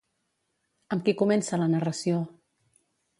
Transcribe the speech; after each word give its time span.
Amb 0.95 1.05
qui 1.09 1.15
comença 1.19 1.59
la 1.65 1.69
narració? 1.75 2.23